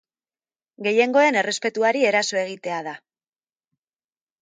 Gehiengoen 0.87 1.37
errespetuari 1.43 2.03
eraso 2.13 2.43
egitea 2.47 2.83
da. 2.91 2.99